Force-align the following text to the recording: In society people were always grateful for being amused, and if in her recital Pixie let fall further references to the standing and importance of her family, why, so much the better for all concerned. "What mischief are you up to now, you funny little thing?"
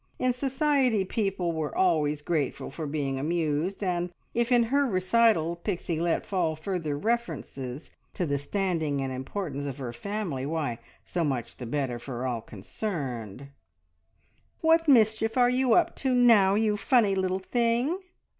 In 0.17 0.33
society 0.33 1.05
people 1.05 1.51
were 1.51 1.77
always 1.77 2.23
grateful 2.23 2.71
for 2.71 2.87
being 2.87 3.19
amused, 3.19 3.83
and 3.83 4.11
if 4.33 4.51
in 4.51 4.63
her 4.63 4.87
recital 4.87 5.57
Pixie 5.57 5.99
let 5.99 6.25
fall 6.25 6.55
further 6.55 6.97
references 6.97 7.91
to 8.15 8.25
the 8.25 8.39
standing 8.39 8.99
and 8.99 9.11
importance 9.11 9.67
of 9.67 9.77
her 9.77 9.93
family, 9.93 10.43
why, 10.43 10.79
so 11.03 11.23
much 11.23 11.57
the 11.57 11.67
better 11.67 11.99
for 11.99 12.25
all 12.25 12.41
concerned. 12.41 13.49
"What 14.61 14.87
mischief 14.89 15.37
are 15.37 15.51
you 15.51 15.75
up 15.75 15.95
to 15.97 16.15
now, 16.15 16.55
you 16.55 16.77
funny 16.77 17.13
little 17.13 17.37
thing?" 17.37 17.99